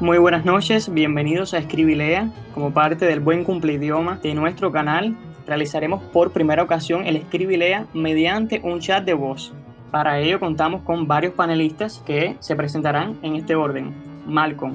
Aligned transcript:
Muy 0.00 0.16
buenas 0.16 0.46
noches, 0.46 0.90
bienvenidos 0.90 1.52
a 1.52 1.58
Escribilea. 1.58 2.30
Como 2.54 2.72
parte 2.72 3.04
del 3.04 3.20
buen 3.20 3.44
cumplidioma 3.44 4.18
de 4.22 4.32
nuestro 4.32 4.72
canal, 4.72 5.14
realizaremos 5.46 6.02
por 6.04 6.32
primera 6.32 6.62
ocasión 6.62 7.06
el 7.06 7.16
Escribilea 7.16 7.84
mediante 7.92 8.62
un 8.64 8.80
chat 8.80 9.04
de 9.04 9.12
voz. 9.12 9.52
Para 9.90 10.18
ello 10.18 10.40
contamos 10.40 10.80
con 10.84 11.06
varios 11.06 11.34
panelistas 11.34 12.02
que 12.06 12.34
se 12.40 12.56
presentarán 12.56 13.18
en 13.20 13.36
este 13.36 13.54
orden. 13.54 13.94
Malcolm. 14.26 14.72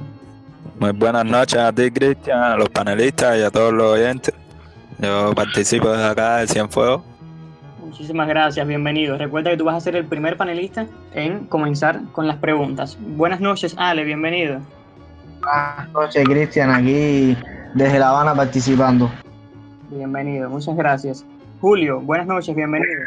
Muy 0.80 0.92
buenas 0.92 1.26
noches 1.26 1.58
a 1.58 1.74
ti, 1.74 1.90
Cristian, 1.90 2.44
a 2.44 2.56
los 2.56 2.70
panelistas 2.70 3.40
y 3.40 3.42
a 3.42 3.50
todos 3.50 3.74
los 3.74 3.94
oyentes. 3.94 4.36
Yo 5.00 5.34
participo 5.34 5.90
desde 5.90 6.06
acá 6.06 6.38
de 6.38 6.48
Cienfuegos. 6.48 7.02
Muchísimas 7.84 8.28
gracias, 8.28 8.68
bienvenido. 8.68 9.18
Recuerda 9.18 9.50
que 9.50 9.58
tú 9.58 9.64
vas 9.64 9.76
a 9.76 9.82
ser 9.82 9.96
el 9.96 10.06
primer 10.06 10.38
panelista 10.38 10.86
en 11.16 11.46
comenzar 11.48 12.02
con 12.12 12.28
las 12.28 12.38
preguntas. 12.38 12.96
Buenas 13.00 13.40
noches, 13.40 13.74
Ale, 13.80 14.04
bienvenido. 14.04 14.62
Buenas 15.46 15.92
noches, 15.92 16.24
Cristian, 16.26 16.72
aquí 16.72 17.38
desde 17.76 18.00
La 18.00 18.10
Habana 18.10 18.34
participando. 18.34 19.12
Bienvenido, 19.92 20.50
muchas 20.50 20.76
gracias. 20.76 21.24
Julio, 21.62 22.02
buenas 22.02 22.26
noches, 22.26 22.56
bienvenido. 22.56 23.04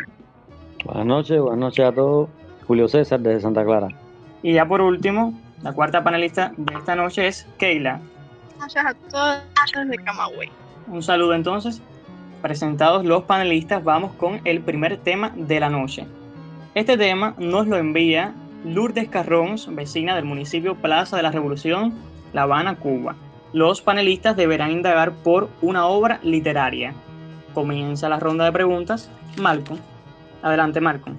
Buenas 0.85 1.07
noches, 1.07 1.41
buenas 1.41 1.59
noches 1.59 1.85
a 1.85 1.93
todos. 1.93 2.29
Julio 2.69 2.87
César 2.87 3.19
desde 3.19 3.41
Santa 3.41 3.65
Clara. 3.65 3.89
Y 4.43 4.53
ya 4.53 4.65
por 4.69 4.81
último, 4.81 5.35
la 5.63 5.73
cuarta 5.73 6.05
panelista 6.05 6.53
de 6.57 6.75
esta 6.75 6.95
noche 6.95 7.27
es 7.27 7.45
Keila. 7.59 8.01
Buenas 8.57 8.77
noches 8.77 8.85
a 8.87 8.95
todos 9.11 9.89
desde 9.89 10.05
Camagüey. 10.05 10.49
Un 10.87 11.03
saludo 11.03 11.35
entonces. 11.35 11.83
Presentados 12.41 13.05
los 13.05 13.25
panelistas, 13.25 13.83
vamos 13.83 14.13
con 14.13 14.41
el 14.45 14.61
primer 14.61 14.99
tema 14.99 15.33
de 15.35 15.59
la 15.59 15.71
noche. 15.71 16.07
Este 16.77 16.97
tema 16.97 17.35
nos 17.37 17.67
lo 17.67 17.77
envía 17.77 18.33
Lourdes 18.65 19.09
Carrons, 19.09 19.75
vecina 19.75 20.15
del 20.15 20.25
municipio 20.25 20.77
Plaza 20.77 21.17
de 21.17 21.25
la 21.25 21.33
Revolución, 21.33 21.95
La 22.33 22.43
Habana, 22.43 22.77
Cuba. 22.77 23.17
Los 23.53 23.81
panelistas 23.81 24.37
deberán 24.37 24.71
indagar 24.71 25.13
por 25.13 25.49
una 25.63 25.87
obra 25.87 26.21
literaria. 26.23 26.95
Comienza 27.55 28.09
la 28.09 28.19
ronda 28.21 28.45
de 28.45 28.53
preguntas. 28.53 29.11
Marco. 29.41 29.79
Adelante, 30.43 30.81
Marco. 30.81 31.11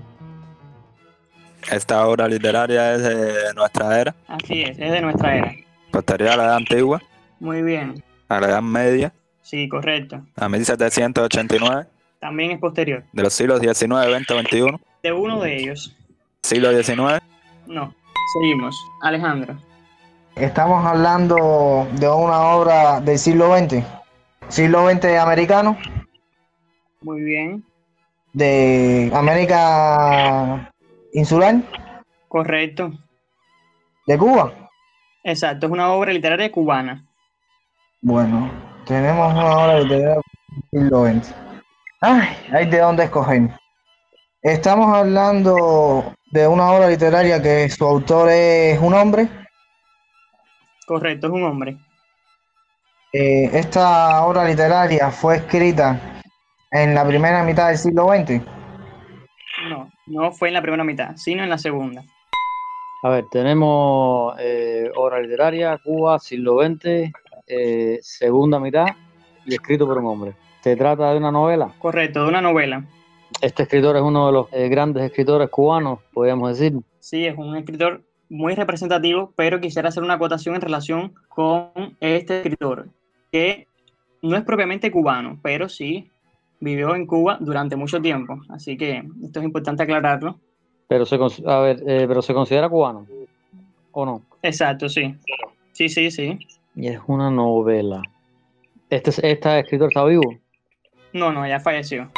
Esta 1.72 2.08
obra 2.08 2.28
literaria 2.28 2.94
es 2.96 3.04
de 3.04 3.54
nuestra 3.56 4.00
era, 4.00 4.16
Así 4.28 4.62
es, 4.62 4.80
es 4.80 4.92
de 4.92 5.02
nuestra 5.02 5.36
era. 5.36 5.52
posterior 5.92 6.30
a 6.32 6.38
la 6.38 6.44
edad 6.46 6.56
antigua, 6.56 7.02
Muy 7.40 7.62
bien. 7.62 8.02
a 8.30 8.40
la 8.40 8.48
edad 8.48 8.62
media, 8.62 9.12
Sí, 9.42 9.68
correcto. 9.68 10.22
a 10.38 10.48
1789, 10.50 11.86
También 12.20 12.52
es 12.52 12.60
posterior. 12.60 13.04
de 13.12 13.24
los 13.24 13.34
siglos 13.34 13.60
XIX, 13.60 14.06
XX, 14.06 14.40
XXI, 14.48 14.80
De 15.04 15.12
uno 15.12 15.42
de 15.42 15.58
ellos. 15.58 15.96
siglo 16.42 16.72
XIX, 16.72 17.22
No. 17.68 17.94
Seguimos. 18.40 18.76
Alejandro. 19.02 19.58
Estamos 20.40 20.86
hablando 20.86 21.86
de 21.94 22.08
una 22.08 22.40
obra 22.56 23.02
del 23.02 23.20
siglo 23.20 23.56
XX, 23.58 23.84
siglo 24.48 24.90
XX 24.90 25.18
americano, 25.20 25.78
Muy 27.02 27.22
bien. 27.22 27.64
de 28.34 29.12
América 29.14 30.72
insular, 31.14 31.56
Correcto. 32.30 32.92
de 34.08 34.18
Cuba. 34.18 34.54
Exacto. 35.24 35.66
Es 35.66 35.72
una 35.72 35.92
obra 35.92 36.14
literaria 36.14 36.50
cubana. 36.52 37.06
Bueno, 38.02 38.50
tenemos 38.86 39.34
una 39.34 39.58
obra 39.58 39.80
literaria 39.82 40.16
del 40.16 40.64
siglo 40.72 41.06
XX. 41.06 41.36
Ay, 42.02 42.30
hay 42.54 42.66
de 42.68 42.80
dónde 42.80 43.04
escoger. 43.04 43.50
Estamos 44.42 44.96
hablando 44.96 46.14
de 46.32 46.48
una 46.48 46.72
obra 46.72 46.88
literaria 46.88 47.42
que 47.42 47.70
su 47.70 47.86
autor 47.86 48.30
es 48.30 48.80
un 48.80 48.94
hombre. 48.94 49.28
Correcto, 50.90 51.28
es 51.28 51.34
un 51.34 51.44
hombre. 51.44 51.78
Eh, 53.14 53.48
esta 53.54 54.26
obra 54.26 54.44
literaria 54.44 55.12
fue 55.12 55.36
escrita 55.36 56.20
en 56.72 56.96
la 56.96 57.06
primera 57.06 57.44
mitad 57.44 57.68
del 57.68 57.78
siglo 57.78 58.08
XX. 58.08 58.42
No, 59.70 59.92
no 60.08 60.32
fue 60.32 60.48
en 60.48 60.56
la 60.56 60.64
primera 60.64 60.84
mitad, 60.84 61.16
sino 61.16 61.44
en 61.44 61.50
la 61.52 61.60
segunda. 61.60 62.04
A 63.04 63.10
ver, 63.10 63.26
tenemos 63.30 64.34
eh, 64.40 64.90
obra 64.96 65.20
literaria, 65.22 65.78
Cuba, 65.78 66.18
siglo 66.18 66.58
XX, 66.64 67.14
eh, 67.46 68.00
segunda 68.02 68.60
mitad 68.60 68.88
y 69.46 69.54
escrito 69.54 69.86
por 69.86 70.00
un 70.00 70.08
hombre. 70.08 70.34
Se 70.62 70.76
trata 70.76 71.12
de 71.12 71.18
una 71.18 71.32
novela. 71.32 71.72
Correcto, 71.78 72.24
de 72.24 72.30
una 72.30 72.42
novela. 72.42 72.84
Este 73.42 73.62
escritor 73.62 73.96
es 73.96 74.02
uno 74.02 74.26
de 74.26 74.34
los 74.34 74.48
eh, 74.54 74.68
grandes 74.70 75.04
escritores 75.04 75.52
cubanos, 75.52 76.00
podríamos 76.12 76.58
decir. 76.58 76.82
Sí, 77.00 77.28
es 77.28 77.38
un 77.38 77.56
escritor 77.56 78.09
muy 78.30 78.56
representativo, 78.56 79.34
pero 79.36 79.60
quisiera 79.60 79.90
hacer 79.90 80.04
una 80.04 80.14
acotación 80.16 80.56
en 80.56 80.62
relación 80.62 81.14
con 81.28 81.72
este 82.00 82.38
escritor, 82.38 82.88
que 83.32 83.68
no 84.22 84.38
es 84.38 84.44
propiamente 84.44 84.92
cubano, 84.92 85.40
pero 85.42 85.68
sí 85.68 86.10
vivió 86.60 86.96
en 86.96 87.06
Cuba 87.06 87.38
durante 87.40 87.76
mucho 87.76 88.02
tiempo. 88.02 88.40
Así 88.50 88.78
que 88.78 89.04
esto 89.24 89.40
es 89.40 89.46
importante 89.46 89.84
aclararlo. 89.84 90.40
Pero 90.88 91.06
se, 91.06 91.18
a 91.46 91.60
ver, 91.60 91.84
eh, 91.88 92.06
pero 92.08 92.22
se 92.22 92.34
considera 92.34 92.70
cubano, 92.70 93.06
¿o 93.92 94.06
no? 94.06 94.22
Exacto, 94.42 94.90
sí. 94.90 95.16
Sí, 95.72 95.90
sí, 95.90 96.12
sí. 96.12 96.38
Y 96.76 96.88
es 96.88 97.00
una 97.08 97.30
novela. 97.30 98.02
Este, 98.90 99.12
este 99.32 99.60
escritor 99.60 99.90
está 99.90 100.04
vivo. 100.06 100.36
No, 101.14 101.32
no, 101.32 101.48
ya 101.48 101.60
falleció. 101.60 102.10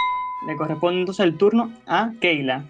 Le 0.47 0.55
corresponde 0.55 1.01
entonces 1.01 1.25
el 1.25 1.37
turno 1.37 1.71
a 1.85 2.11
Keila. 2.19 2.65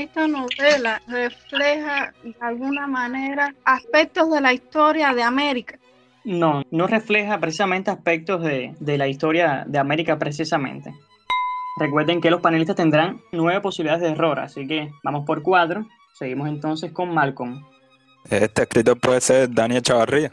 Esta 0.00 0.26
novela 0.26 1.02
refleja 1.08 2.14
de 2.24 2.34
alguna 2.40 2.86
manera 2.86 3.54
aspectos 3.66 4.30
de 4.30 4.40
la 4.40 4.54
historia 4.54 5.12
de 5.12 5.22
América. 5.22 5.78
No, 6.24 6.62
no 6.70 6.86
refleja 6.86 7.38
precisamente 7.38 7.90
aspectos 7.90 8.42
de, 8.42 8.74
de 8.80 8.96
la 8.96 9.08
historia 9.08 9.62
de 9.66 9.78
América 9.78 10.18
precisamente. 10.18 10.94
Recuerden 11.78 12.22
que 12.22 12.30
los 12.30 12.40
panelistas 12.40 12.76
tendrán 12.76 13.20
nueve 13.30 13.60
posibilidades 13.60 14.00
de 14.00 14.08
error, 14.08 14.38
así 14.40 14.66
que 14.66 14.90
vamos 15.02 15.26
por 15.26 15.42
cuatro. 15.42 15.84
Seguimos 16.14 16.48
entonces 16.48 16.92
con 16.92 17.12
Malcolm. 17.12 17.62
este 18.30 18.62
escritor 18.62 18.98
puede 18.98 19.20
ser 19.20 19.50
Daniel 19.50 19.82
Chavarría. 19.82 20.30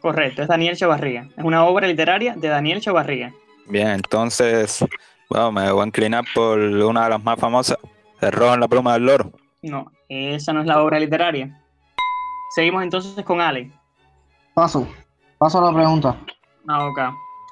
Correcto, 0.00 0.40
es 0.40 0.48
Daniel 0.48 0.74
Chavarría. 0.74 1.28
Es 1.36 1.44
una 1.44 1.66
obra 1.66 1.86
literaria 1.86 2.34
de 2.34 2.48
Daniel 2.48 2.80
Chavarría. 2.80 3.34
Bien, 3.66 3.88
entonces, 3.88 4.82
bueno, 5.28 5.52
me 5.52 5.70
voy 5.70 5.82
a 5.82 5.86
inclinar 5.86 6.24
por 6.34 6.58
una 6.58 7.04
de 7.04 7.10
las 7.10 7.22
más 7.22 7.38
famosas, 7.38 7.76
Rojo 8.20 8.54
en 8.54 8.60
la 8.60 8.68
pluma 8.68 8.94
del 8.94 9.06
loro. 9.06 9.32
No, 9.62 9.90
esa 10.08 10.52
no 10.52 10.60
es 10.60 10.66
la 10.66 10.82
obra 10.82 10.98
literaria. 10.98 11.62
Seguimos 12.54 12.82
entonces 12.82 13.24
con 13.24 13.40
Ale. 13.40 13.70
Paso, 14.54 14.86
paso 15.38 15.58
a 15.58 15.70
la 15.70 15.76
pregunta. 15.76 16.16
Ah, 16.68 16.86
ok. 16.86 16.98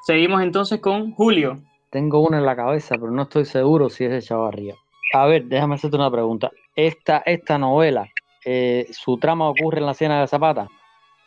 Seguimos 0.06 0.42
entonces 0.42 0.80
con 0.80 1.12
Julio. 1.12 1.60
Tengo 1.90 2.20
una 2.20 2.38
en 2.38 2.46
la 2.46 2.56
cabeza, 2.56 2.96
pero 2.96 3.10
no 3.10 3.22
estoy 3.22 3.44
seguro 3.44 3.88
si 3.88 4.04
es 4.04 4.10
de 4.10 4.22
Chavarría. 4.22 4.74
A 5.12 5.26
ver, 5.26 5.44
déjame 5.44 5.76
hacerte 5.76 5.96
una 5.96 6.10
pregunta. 6.10 6.50
Esta, 6.74 7.18
esta 7.18 7.56
novela, 7.58 8.08
eh, 8.44 8.86
¿su 8.90 9.16
trama 9.18 9.48
ocurre 9.48 9.78
en 9.78 9.86
la 9.86 9.94
Ciénaga 9.94 10.22
de 10.22 10.28
Zapata? 10.28 10.68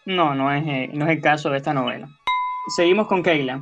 No, 0.06 0.36
no 0.36 0.52
es, 0.52 0.66
eh, 0.68 0.90
no 0.94 1.06
es 1.06 1.12
el 1.12 1.22
caso 1.22 1.50
de 1.50 1.58
esta 1.58 1.74
novela. 1.74 2.08
Seguimos 2.76 3.08
con 3.08 3.24
Keila. 3.24 3.62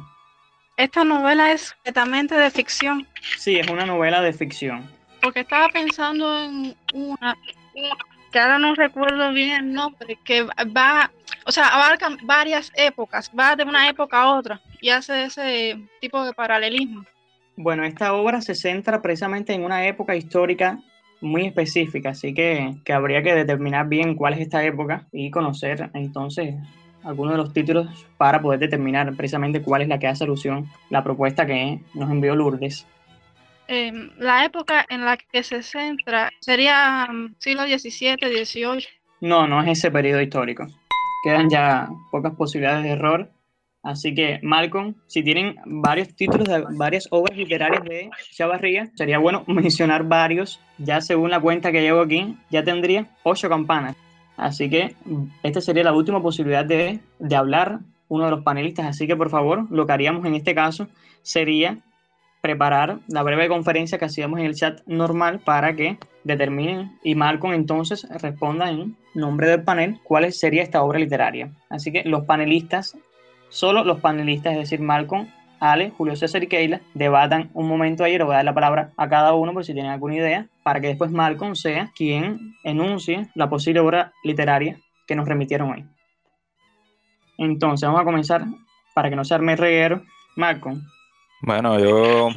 Esta 0.77 1.03
novela 1.03 1.51
es 1.51 1.73
completamente 1.73 2.35
de 2.35 2.51
ficción, 2.51 3.07
Sí, 3.37 3.57
es 3.57 3.69
una 3.69 3.85
novela 3.85 4.21
de 4.21 4.33
ficción. 4.33 4.89
Porque 5.25 5.39
estaba 5.39 5.69
pensando 5.69 6.39
en 6.39 6.75
una, 6.93 7.35
que 8.31 8.39
ahora 8.39 8.59
no 8.59 8.75
recuerdo 8.75 9.33
bien 9.33 9.55
el 9.55 9.73
nombre, 9.73 10.19
que 10.23 10.43
va, 10.43 11.11
o 11.47 11.51
sea, 11.51 11.69
abarca 11.69 12.15
varias 12.21 12.71
épocas, 12.75 13.31
va 13.37 13.55
de 13.55 13.63
una 13.63 13.89
época 13.89 14.21
a 14.21 14.37
otra 14.37 14.61
y 14.81 14.89
hace 14.89 15.23
ese 15.23 15.81
tipo 15.99 16.23
de 16.23 16.31
paralelismo. 16.31 17.05
Bueno, 17.55 17.83
esta 17.85 18.13
obra 18.13 18.39
se 18.39 18.53
centra 18.53 19.01
precisamente 19.01 19.51
en 19.51 19.63
una 19.63 19.87
época 19.87 20.15
histórica 20.15 20.77
muy 21.21 21.47
específica, 21.47 22.09
así 22.09 22.35
que, 22.35 22.75
que 22.85 22.93
habría 22.93 23.23
que 23.23 23.33
determinar 23.33 23.87
bien 23.87 24.13
cuál 24.13 24.33
es 24.33 24.41
esta 24.41 24.63
época 24.63 25.07
y 25.11 25.31
conocer 25.31 25.89
entonces 25.95 26.53
algunos 27.03 27.33
de 27.33 27.37
los 27.37 27.51
títulos 27.51 27.87
para 28.17 28.43
poder 28.43 28.59
determinar 28.59 29.11
precisamente 29.15 29.63
cuál 29.63 29.81
es 29.81 29.87
la 29.87 29.97
que 29.97 30.05
hace 30.05 30.23
alusión 30.23 30.67
la 30.91 31.03
propuesta 31.03 31.47
que 31.47 31.79
nos 31.95 32.11
envió 32.11 32.35
Lourdes. 32.35 32.85
La 33.67 34.45
época 34.45 34.85
en 34.89 35.05
la 35.05 35.17
que 35.17 35.43
se 35.43 35.63
centra 35.63 36.31
sería 36.39 37.07
mm, 37.11 37.35
siglo 37.39 37.63
XVII, 37.63 38.17
XVIII. 38.45 38.87
No, 39.21 39.47
no 39.47 39.61
es 39.63 39.79
ese 39.79 39.91
periodo 39.91 40.21
histórico. 40.21 40.67
Quedan 41.23 41.49
ya 41.49 41.89
pocas 42.11 42.35
posibilidades 42.35 42.83
de 42.83 42.91
error. 42.91 43.31
Así 43.81 44.15
que, 44.15 44.39
Malcolm, 44.41 44.95
si 45.07 45.23
tienen 45.23 45.55
varios 45.65 46.15
títulos 46.15 46.47
de 46.47 46.65
varias 46.71 47.07
obras 47.11 47.37
literarias 47.37 47.83
de 47.83 48.09
Chavarría, 48.31 48.89
sería 48.95 49.19
bueno 49.19 49.43
mencionar 49.47 50.03
varios. 50.03 50.59
Ya 50.77 51.01
según 51.01 51.29
la 51.29 51.39
cuenta 51.39 51.71
que 51.71 51.81
llevo 51.81 52.01
aquí, 52.01 52.35
ya 52.49 52.63
tendría 52.63 53.07
ocho 53.23 53.49
campanas. 53.49 53.95
Así 54.37 54.69
que 54.69 54.95
esta 55.43 55.61
sería 55.61 55.83
la 55.83 55.93
última 55.93 56.21
posibilidad 56.21 56.65
de, 56.65 56.99
de 57.19 57.35
hablar 57.35 57.79
uno 58.07 58.25
de 58.25 58.31
los 58.31 58.43
panelistas. 58.43 58.87
Así 58.87 59.07
que, 59.07 59.15
por 59.15 59.29
favor, 59.29 59.67
lo 59.71 59.85
que 59.85 59.93
haríamos 59.93 60.25
en 60.25 60.35
este 60.35 60.53
caso 60.53 60.87
sería 61.21 61.79
preparar 62.45 62.99
la 63.07 63.23
breve 63.23 63.47
conferencia 63.47 63.97
que 63.97 64.05
hacíamos 64.05 64.39
en 64.39 64.45
el 64.45 64.53
chat 64.53 64.81
normal 64.85 65.39
para 65.39 65.75
que 65.75 65.97
determinen 66.23 66.91
y 67.03 67.15
Malcolm 67.15 67.53
entonces 67.55 68.07
responda 68.21 68.69
en 68.69 68.95
nombre 69.15 69.47
del 69.47 69.63
panel 69.63 69.99
cuál 70.03 70.31
sería 70.31 70.61
esta 70.61 70.83
obra 70.83 70.99
literaria. 70.99 71.49
Así 71.71 71.91
que 71.91 72.03
los 72.03 72.25
panelistas, 72.25 72.95
solo 73.49 73.83
los 73.83 73.99
panelistas, 73.99 74.53
es 74.53 74.59
decir, 74.59 74.79
Malcolm, 74.79 75.27
Ale, 75.59 75.89
Julio 75.89 76.15
César 76.15 76.43
y 76.43 76.47
Keila, 76.47 76.81
debatan 76.93 77.49
un 77.55 77.67
momento 77.67 78.05
le 78.05 78.23
voy 78.23 78.33
a 78.33 78.37
dar 78.37 78.45
la 78.45 78.53
palabra 78.53 78.91
a 78.95 79.09
cada 79.09 79.33
uno 79.33 79.51
por 79.51 79.65
si 79.65 79.73
tienen 79.73 79.91
alguna 79.91 80.17
idea, 80.17 80.45
para 80.61 80.79
que 80.81 80.87
después 80.89 81.09
Malcolm 81.09 81.55
sea 81.55 81.91
quien 81.95 82.53
enuncie 82.63 83.27
la 83.33 83.49
posible 83.49 83.79
obra 83.79 84.13
literaria 84.23 84.77
que 85.07 85.15
nos 85.15 85.27
remitieron 85.27 85.71
hoy. 85.71 85.83
Entonces, 87.39 87.87
vamos 87.87 88.01
a 88.01 88.05
comenzar, 88.05 88.45
para 88.93 89.09
que 89.09 89.15
no 89.15 89.25
se 89.25 89.33
arme 89.33 89.55
reguero, 89.55 90.03
Malcolm. 90.35 90.83
Bueno, 91.41 91.79
yo 91.79 92.29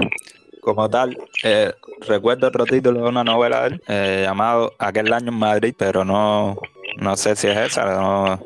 como 0.61 0.89
tal, 0.91 1.17
eh, 1.45 1.73
recuerdo 2.07 2.49
otro 2.49 2.67
título 2.67 3.03
de 3.03 3.09
una 3.09 3.25
novela 3.25 3.63
de 3.63 3.69
él, 3.69 3.83
eh, 3.89 4.23
llamado 4.25 4.75
Aquel 4.79 5.13
año 5.13 5.29
en 5.29 5.39
Madrid, 5.39 5.75
pero 5.77 6.05
no, 6.05 6.59
no 6.99 7.17
sé 7.17 7.37
si 7.37 7.47
es 7.47 7.57
esa, 7.57 7.87
no, 7.99 8.39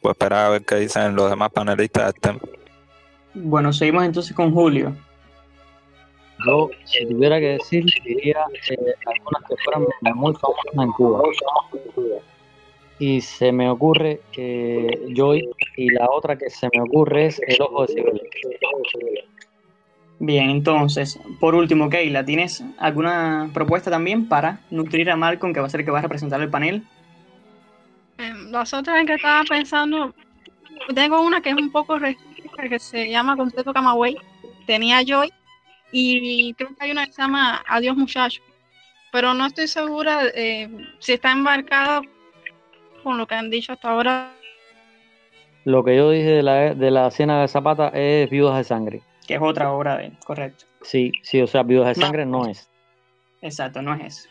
puedo 0.00 0.12
esperar 0.12 0.46
a 0.46 0.48
ver 0.50 0.64
qué 0.64 0.76
dicen 0.76 1.14
los 1.14 1.30
demás 1.30 1.50
panelistas 1.50 2.12
del 2.12 2.20
tema. 2.20 2.40
Bueno, 3.34 3.72
seguimos 3.72 4.04
entonces 4.04 4.34
con 4.34 4.52
Julio. 4.52 4.94
Yo, 6.46 6.70
si 6.84 7.06
tuviera 7.06 7.38
que 7.38 7.58
decir, 7.58 7.84
diría 8.04 8.44
eh, 8.70 8.94
algunas 9.06 9.42
que 9.48 9.54
fueran 9.64 9.86
muy 10.16 10.34
famosas 10.34 10.74
en 10.74 10.92
Cuba. 10.92 11.22
Y 13.00 13.20
se 13.20 13.52
me 13.52 13.70
ocurre 13.70 14.20
que 14.32 15.12
Joy, 15.14 15.48
y 15.76 15.90
la 15.90 16.08
otra 16.10 16.36
que 16.36 16.50
se 16.50 16.68
me 16.74 16.82
ocurre 16.82 17.26
es 17.26 17.40
El 17.46 17.62
Ojo 17.62 17.86
de 17.86 17.94
Cibeles. 17.94 18.22
Bien, 20.20 20.50
entonces, 20.50 21.18
por 21.38 21.54
último, 21.54 21.88
Keila, 21.88 22.24
¿tienes 22.24 22.64
alguna 22.78 23.50
propuesta 23.54 23.90
también 23.90 24.28
para 24.28 24.60
nutrir 24.70 25.10
a 25.10 25.16
Malcolm, 25.16 25.54
que 25.54 25.60
va 25.60 25.66
a 25.66 25.70
ser 25.70 25.80
el 25.80 25.86
que 25.86 25.92
va 25.92 26.00
a 26.00 26.02
representar 26.02 26.40
el 26.40 26.50
panel? 26.50 26.82
Eh, 28.18 28.32
las 28.50 28.74
otras 28.74 28.98
en 28.98 29.06
que 29.06 29.14
estaba 29.14 29.44
pensando, 29.44 30.12
tengo 30.92 31.22
una 31.22 31.40
que 31.40 31.50
es 31.50 31.56
un 31.56 31.70
poco 31.70 32.00
reciente, 32.00 32.68
que 32.68 32.78
se 32.80 33.08
llama 33.08 33.36
Completo 33.36 33.72
Camagüey. 33.72 34.16
Tenía 34.66 35.02
Joy 35.06 35.32
y 35.92 36.52
creo 36.54 36.70
que 36.70 36.84
hay 36.84 36.90
una 36.90 37.06
que 37.06 37.12
se 37.12 37.22
llama 37.22 37.62
Adiós 37.68 37.96
Muchacho, 37.96 38.42
pero 39.12 39.34
no 39.34 39.46
estoy 39.46 39.68
segura 39.68 40.22
eh, 40.34 40.68
si 40.98 41.12
está 41.12 41.30
embarcada 41.30 42.02
con 43.04 43.16
lo 43.18 43.26
que 43.26 43.36
han 43.36 43.50
dicho 43.50 43.72
hasta 43.72 43.90
ahora. 43.90 44.32
Lo 45.64 45.84
que 45.84 45.96
yo 45.96 46.10
dije 46.10 46.28
de 46.28 46.42
la, 46.42 46.74
de 46.74 46.90
la 46.90 47.10
Ciénaga 47.12 47.42
de 47.42 47.48
Zapata 47.48 47.88
es 47.94 48.28
Viudas 48.30 48.56
de 48.56 48.64
Sangre. 48.64 49.02
Que 49.28 49.34
es 49.34 49.40
otra 49.40 49.70
obra 49.70 49.96
de 49.98 50.06
él, 50.06 50.12
correcto. 50.24 50.64
Sí, 50.82 51.12
sí, 51.22 51.40
o 51.40 51.46
sea, 51.46 51.62
Viudas 51.62 51.96
de. 51.96 52.02
Sangre 52.02 52.26
no 52.26 52.48
es. 52.48 52.68
Exacto, 53.42 53.80
no 53.82 53.94
es 53.94 54.00
eso. 54.18 54.28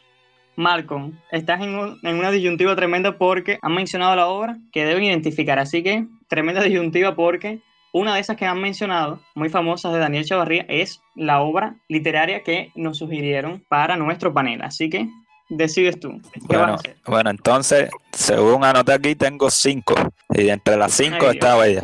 Malcolm, 0.55 1.19
estás 1.31 1.61
en, 1.61 1.75
un- 1.75 1.99
en 2.03 2.17
una 2.17 2.31
disyuntiva 2.31 2.75
tremenda 2.75 3.17
porque 3.17 3.59
han 3.61 3.73
mencionado 3.75 4.15
la 4.15 4.27
obra 4.27 4.57
que 4.73 4.85
deben 4.85 5.03
identificar. 5.03 5.59
Así 5.59 5.83
que, 5.83 6.05
tremenda 6.27 6.63
disyuntiva 6.63 7.15
porque 7.15 7.61
una 7.93 8.15
de 8.15 8.21
esas 8.21 8.37
que 8.37 8.45
han 8.45 8.59
mencionado, 8.59 9.21
muy 9.35 9.49
famosas 9.49 9.93
de 9.93 9.99
Daniel 9.99 10.25
Chavarría, 10.25 10.65
es 10.67 10.99
la 11.15 11.41
obra 11.41 11.75
literaria 11.87 12.41
que 12.43 12.71
nos 12.75 12.97
sugirieron 12.97 13.63
para 13.69 13.95
nuestro 13.97 14.33
panel. 14.33 14.61
Así 14.63 14.89
que, 14.89 15.07
decides 15.49 15.99
tú. 15.99 16.19
¿Qué 16.33 16.39
vas 16.39 16.51
a 16.55 16.57
Bueno, 16.57 16.73
hacer? 16.73 16.97
bueno, 17.05 17.29
entonces, 17.29 17.89
según 18.11 18.63
anoté 18.65 18.93
aquí, 18.93 19.15
tengo 19.15 19.49
cinco. 19.51 19.93
Y 20.33 20.49
entre 20.49 20.75
las 20.75 20.91
cinco 20.93 21.17
Ay, 21.27 21.35
estaba 21.35 21.67
ella. 21.67 21.83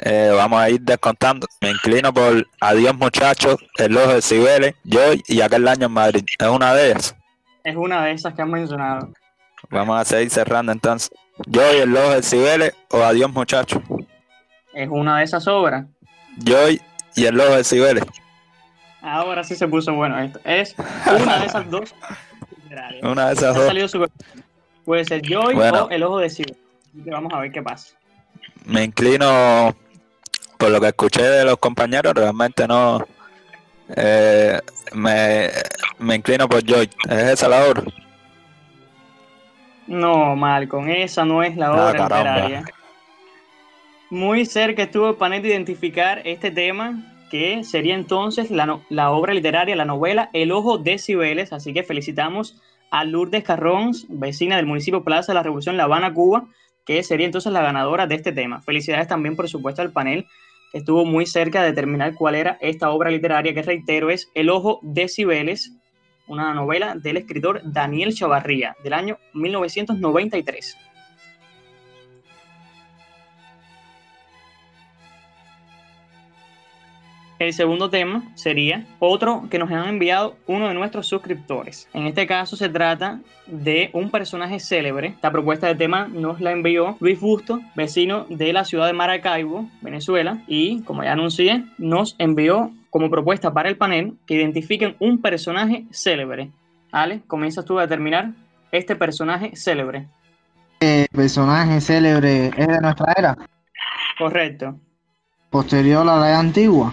Eh, 0.00 0.30
vamos 0.34 0.60
a 0.60 0.70
ir 0.70 0.80
descontando. 0.80 1.46
Me 1.60 1.70
inclino 1.70 2.12
por 2.12 2.46
Adiós 2.60 2.94
muchachos, 2.96 3.56
El 3.78 3.96
Ojo 3.96 4.14
de 4.14 4.22
Cibeles, 4.22 4.74
Joy 4.84 5.22
y 5.26 5.40
Aquel 5.40 5.66
año 5.66 5.86
en 5.86 5.92
Madrid. 5.92 6.24
Es 6.38 6.48
una 6.48 6.72
de 6.74 6.90
ellas. 6.90 7.16
Es 7.64 7.76
una 7.76 8.04
de 8.04 8.12
esas 8.12 8.34
que 8.34 8.42
han 8.42 8.50
mencionado. 8.50 9.12
Vamos 9.70 10.00
a 10.00 10.04
seguir 10.04 10.30
cerrando 10.30 10.70
entonces. 10.72 11.10
Joy, 11.46 11.78
El 11.78 11.96
Ojo 11.96 12.10
de 12.10 12.22
Cibeles 12.22 12.74
o 12.90 13.02
Adiós 13.02 13.32
muchachos. 13.32 13.82
Es 14.72 14.88
una 14.88 15.18
de 15.18 15.24
esas 15.24 15.46
obras. 15.48 15.84
Joy 16.44 16.80
y 17.16 17.24
El 17.26 17.40
Ojo 17.40 17.56
de 17.56 17.64
Cibeles. 17.64 18.04
Ahora 19.02 19.42
sí 19.42 19.56
se 19.56 19.66
puso 19.66 19.92
bueno 19.94 20.18
esto. 20.20 20.40
Es 20.44 20.74
una 21.20 21.40
de 21.40 21.46
esas 21.46 21.70
dos. 21.70 21.94
Una 23.02 23.28
de 23.28 23.32
esas 23.34 23.56
Ha 23.56 23.72
dos. 23.72 24.10
Puede 24.84 25.04
ser 25.04 25.22
Joy 25.22 25.54
Bueno. 25.54 25.84
o 25.84 25.90
El 25.90 26.02
Ojo 26.02 26.18
de 26.18 26.30
Cibeles. 26.30 26.58
Vamos 26.92 27.32
a 27.32 27.40
ver 27.40 27.50
qué 27.50 27.62
pasa. 27.62 27.94
Me 28.64 28.84
inclino 28.84 29.74
por 30.58 30.70
lo 30.70 30.80
que 30.80 30.88
escuché 30.88 31.22
de 31.22 31.44
los 31.44 31.56
compañeros, 31.58 32.12
realmente 32.14 32.66
no. 32.68 33.06
eh, 33.96 34.58
me, 34.92 35.48
me 35.98 36.16
inclino 36.16 36.48
por 36.48 36.62
Joy. 36.64 36.90
¿Es 37.08 37.18
esa 37.28 37.48
la 37.48 37.64
obra? 37.64 37.82
No, 39.86 40.36
Malcolm, 40.36 40.88
esa 40.90 41.24
no 41.24 41.42
es 41.42 41.56
la 41.56 41.68
Ah, 41.68 41.88
obra 41.88 41.92
caramba. 41.98 42.18
literaria. 42.34 42.64
Muy 44.10 44.44
cerca 44.46 44.82
estuvo 44.82 45.08
el 45.10 45.16
panel 45.16 45.42
de 45.42 45.48
identificar 45.48 46.22
este 46.24 46.50
tema, 46.50 47.14
que 47.30 47.62
sería 47.64 47.94
entonces 47.94 48.50
la, 48.50 48.66
no- 48.66 48.82
la 48.88 49.10
obra 49.10 49.34
literaria, 49.34 49.76
la 49.76 49.84
novela 49.84 50.30
El 50.32 50.50
Ojo 50.52 50.78
de 50.78 50.98
Cibeles. 50.98 51.52
Así 51.52 51.72
que 51.72 51.82
felicitamos 51.82 52.60
a 52.90 53.04
Lourdes 53.04 53.44
Carrons, 53.44 54.06
vecina 54.08 54.56
del 54.56 54.66
municipio 54.66 55.04
Plaza 55.04 55.32
de 55.32 55.36
la 55.36 55.42
Revolución 55.42 55.76
La 55.76 55.84
Habana, 55.84 56.12
Cuba, 56.12 56.44
que 56.86 57.02
sería 57.02 57.26
entonces 57.26 57.52
la 57.52 57.60
ganadora 57.60 58.06
de 58.06 58.14
este 58.14 58.32
tema. 58.32 58.62
Felicidades 58.62 59.08
también, 59.08 59.36
por 59.36 59.46
supuesto, 59.48 59.82
al 59.82 59.92
panel, 59.92 60.26
estuvo 60.72 61.04
muy 61.04 61.26
cerca 61.26 61.62
de 61.62 61.68
determinar 61.68 62.14
cuál 62.14 62.34
era 62.34 62.58
esta 62.60 62.90
obra 62.90 63.10
literaria, 63.10 63.54
que 63.54 63.62
reitero 63.62 64.10
es 64.10 64.30
El 64.34 64.50
Ojo 64.50 64.80
de 64.82 65.08
Cibeles, 65.08 65.72
una 66.26 66.52
novela 66.54 66.94
del 66.94 67.16
escritor 67.16 67.60
Daniel 67.64 68.14
Chavarría, 68.14 68.76
del 68.84 68.92
año 68.92 69.18
1993. 69.34 70.76
El 77.38 77.52
segundo 77.52 77.88
tema 77.88 78.24
sería 78.34 78.84
otro 78.98 79.44
que 79.48 79.60
nos 79.60 79.70
han 79.70 79.88
enviado 79.88 80.36
uno 80.48 80.66
de 80.66 80.74
nuestros 80.74 81.06
suscriptores. 81.06 81.88
En 81.94 82.06
este 82.08 82.26
caso 82.26 82.56
se 82.56 82.68
trata 82.68 83.20
de 83.46 83.90
un 83.92 84.10
personaje 84.10 84.58
célebre. 84.58 85.08
Esta 85.08 85.30
propuesta 85.30 85.68
de 85.68 85.76
tema 85.76 86.08
nos 86.08 86.40
la 86.40 86.50
envió 86.50 86.96
Luis 86.98 87.20
Busto, 87.20 87.60
vecino 87.76 88.26
de 88.28 88.52
la 88.52 88.64
ciudad 88.64 88.88
de 88.88 88.92
Maracaibo, 88.92 89.68
Venezuela, 89.82 90.42
y 90.48 90.82
como 90.82 91.04
ya 91.04 91.12
anuncié, 91.12 91.64
nos 91.78 92.16
envió 92.18 92.72
como 92.90 93.08
propuesta 93.08 93.52
para 93.52 93.68
el 93.68 93.76
panel 93.76 94.14
que 94.26 94.34
identifiquen 94.34 94.96
un 94.98 95.22
personaje 95.22 95.84
célebre. 95.92 96.50
Ale, 96.90 97.20
comienzas 97.28 97.64
tú 97.64 97.78
a 97.78 97.82
determinar 97.82 98.32
este 98.72 98.96
personaje 98.96 99.54
célebre. 99.54 100.08
El 100.80 101.06
personaje 101.08 101.80
célebre 101.80 102.50
es 102.56 102.66
de 102.66 102.80
nuestra 102.80 103.12
era, 103.16 103.38
Correcto. 104.18 104.74
posterior 105.50 106.02
a 106.02 106.16
la 106.16 106.30
edad 106.30 106.40
antigua, 106.40 106.92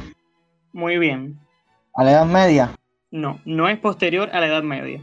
Muy 0.75 0.97
bien. 0.97 1.39
a 1.93 2.03
la 2.03 2.11
edad 2.11 2.25
media. 2.25 2.75
No, 3.09 3.39
no 3.45 3.69
es 3.69 3.79
posterior 3.79 4.29
a 4.33 4.41
la 4.41 4.47
Edad 4.47 4.63
Media. 4.63 5.01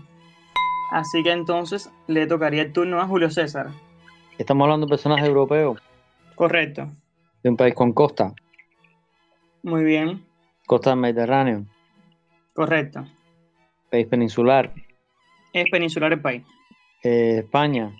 Así 0.90 1.22
que 1.22 1.32
entonces 1.32 1.90
le 2.08 2.26
tocaría 2.26 2.60
el 2.60 2.72
turno 2.74 3.00
a 3.00 3.06
Julio 3.06 3.30
César. 3.30 3.70
Estamos 4.36 4.66
hablando 4.66 4.84
de 4.86 4.90
personajes 4.90 5.26
europeos 5.26 5.80
Correcto. 6.34 6.90
de 7.42 7.48
un 7.48 7.56
país 7.56 7.74
con 7.74 7.94
costa, 7.94 8.34
Muy 9.62 9.82
bien. 9.82 10.22
costa 10.66 10.90
del 10.90 10.98
Mediterráneo, 10.98 11.64
Correcto. 12.54 13.06
país 13.90 14.06
peninsular, 14.08 14.74
Es 15.54 15.70
peninsular 15.70 16.12
el 16.12 16.20
país. 16.20 16.42
eh, 17.02 17.38
España, 17.38 17.90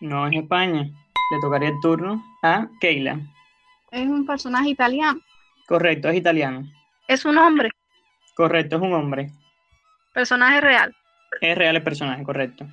No 0.00 0.28
es 0.28 0.36
España. 0.36 0.82
Le 0.84 1.40
tocaría 1.40 1.70
el 1.70 1.80
turno 1.82 2.22
a 2.44 2.68
Keila. 2.80 3.18
Es 3.90 4.06
un 4.08 4.24
personaje 4.24 4.68
italiano. 4.70 5.18
Correcto, 5.66 6.08
es 6.08 6.16
italiano. 6.16 6.68
Es 7.10 7.24
un 7.24 7.36
hombre, 7.38 7.70
Correcto, 8.36 8.76
es 8.76 8.82
un 8.82 8.92
hombre. 8.94 9.32
personaje 10.14 10.60
real. 10.60 10.94
Es 11.40 11.58
real 11.58 11.74
el 11.74 11.82
personaje, 11.82 12.22
correcto. 12.22 12.66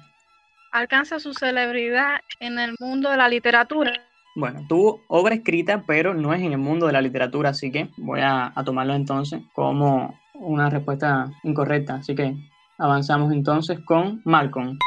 Alcanza 0.71 1.19
su 1.19 1.33
celebridad 1.33 2.19
en 2.39 2.59
el 2.59 2.75
mundo 2.79 3.09
de 3.09 3.17
la 3.17 3.27
literatura. 3.29 3.93
Bueno, 4.35 4.63
tuvo 4.69 5.01
obra 5.07 5.33
escrita, 5.33 5.83
pero 5.87 6.13
no 6.13 6.33
es 6.33 6.41
en 6.41 6.51
el 6.51 6.59
mundo 6.59 6.85
de 6.85 6.93
la 6.93 7.01
literatura, 7.01 7.49
así 7.49 7.71
que 7.71 7.89
voy 7.97 8.19
a, 8.21 8.51
a 8.53 8.63
tomarlo 8.63 8.93
entonces 8.93 9.41
como 9.53 10.19
una 10.35 10.69
respuesta 10.69 11.31
incorrecta. 11.43 11.95
Así 11.95 12.13
que 12.13 12.35
avanzamos 12.77 13.33
entonces 13.33 13.79
con 13.85 14.21
Malcolm, 14.23 14.77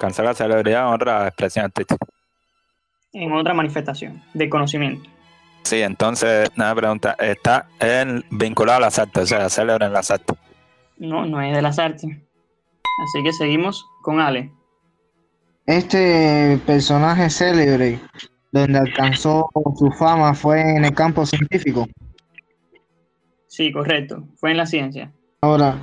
Alcanzar 0.00 0.24
la 0.24 0.34
celebridad 0.34 0.88
en 0.88 0.94
otra 0.94 1.28
expresión 1.28 1.66
artística. 1.66 2.04
en 3.12 3.32
otra 3.32 3.54
manifestación 3.54 4.20
de 4.34 4.50
conocimiento. 4.50 5.08
Sí, 5.64 5.80
entonces, 5.80 6.50
una 6.56 6.74
pregunta. 6.74 7.16
¿Está 7.18 7.68
él 7.80 8.24
vinculado 8.30 8.78
a 8.78 8.82
las 8.82 8.98
artes? 8.98 9.24
O 9.24 9.26
sea, 9.26 9.48
célebre 9.48 9.86
en 9.86 9.92
las 9.92 10.10
artes. 10.10 10.36
No, 10.98 11.24
no 11.26 11.40
es 11.40 11.54
de 11.54 11.62
las 11.62 11.78
artes. 11.78 12.10
Así 13.02 13.22
que 13.24 13.32
seguimos 13.32 13.84
con 14.02 14.20
Ale. 14.20 14.52
Este 15.66 16.60
personaje 16.66 17.30
célebre, 17.30 17.98
donde 18.52 18.78
alcanzó 18.78 19.48
su 19.76 19.90
fama, 19.92 20.34
fue 20.34 20.60
en 20.60 20.84
el 20.84 20.94
campo 20.94 21.24
científico. 21.24 21.88
Sí, 23.46 23.72
correcto. 23.72 24.28
Fue 24.36 24.50
en 24.50 24.58
la 24.58 24.66
ciencia. 24.66 25.10
Ahora, 25.40 25.78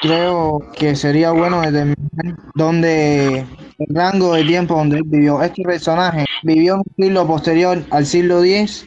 creo 0.00 0.60
que 0.76 0.96
sería 0.96 1.32
bueno 1.32 1.60
determinar 1.60 2.36
dónde 2.54 3.44
el 3.78 3.94
rango 3.94 4.34
de 4.34 4.44
tiempo 4.44 4.74
donde 4.74 4.96
él 4.96 5.02
vivió. 5.04 5.42
Este 5.42 5.62
personaje 5.62 6.24
vivió 6.42 6.74
en 6.74 6.80
un 6.80 6.94
siglo 6.96 7.26
posterior 7.26 7.82
al 7.90 8.06
siglo 8.06 8.42
X, 8.42 8.86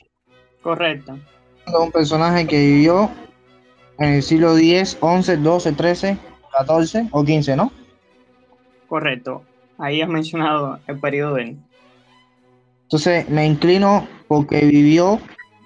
Correcto. 0.67 1.17
un 1.79 1.91
personaje 1.93 2.45
que 2.45 2.59
vivió 2.59 3.09
en 3.99 4.15
el 4.15 4.21
siglo 4.21 4.57
X, 4.57 4.97
11, 4.99 5.37
12, 5.37 5.71
13, 5.71 6.17
14 6.51 7.07
o 7.11 7.23
15, 7.23 7.55
¿no? 7.55 7.71
Correcto. 8.89 9.43
Ahí 9.77 10.01
has 10.01 10.09
mencionado 10.09 10.77
el 10.87 10.99
periodo 10.99 11.35
de 11.35 11.43
él. 11.43 11.57
Entonces 12.83 13.29
me 13.29 13.45
inclino 13.45 14.05
porque 14.27 14.65
vivió, 14.65 15.21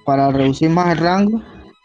para 0.06 0.32
reducir 0.32 0.70
más 0.70 0.92
el 0.92 1.00
rango, 1.00 1.42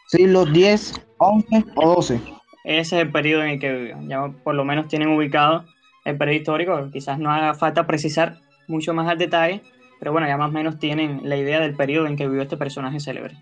siglos 0.08 0.52
10, 0.52 1.00
11 1.16 1.64
o 1.76 1.94
12. 1.94 2.20
Ese 2.64 2.80
es 2.80 2.92
el 2.92 3.10
periodo 3.10 3.44
en 3.44 3.52
el 3.52 3.60
que 3.60 3.72
vivió. 3.72 3.96
Ya 4.02 4.28
por 4.44 4.54
lo 4.54 4.66
menos 4.66 4.88
tienen 4.88 5.08
ubicado 5.08 5.64
el 6.04 6.18
periodo 6.18 6.36
histórico. 6.36 6.90
Quizás 6.92 7.18
no 7.18 7.30
haga 7.30 7.54
falta 7.54 7.86
precisar 7.86 8.40
mucho 8.68 8.92
más 8.92 9.08
al 9.08 9.16
detalle, 9.16 9.62
pero 9.98 10.12
bueno, 10.12 10.26
ya 10.26 10.36
más 10.36 10.50
o 10.50 10.52
menos 10.52 10.78
tienen 10.78 11.20
la 11.28 11.36
idea 11.36 11.60
del 11.60 11.74
periodo 11.76 12.06
en 12.06 12.16
que 12.16 12.26
vivió 12.26 12.42
este 12.42 12.56
personaje 12.56 13.00
célebre. 13.00 13.36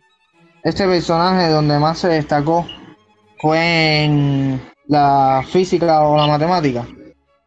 Este 0.62 0.86
personaje 0.86 1.48
donde 1.50 1.78
más 1.78 1.98
se 1.98 2.08
destacó 2.08 2.66
fue 3.38 4.04
en 4.04 4.60
la 4.86 5.42
física 5.46 6.02
o 6.02 6.16
la 6.16 6.26
matemática. 6.26 6.86